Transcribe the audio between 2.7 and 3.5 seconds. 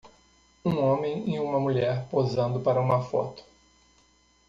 uma foto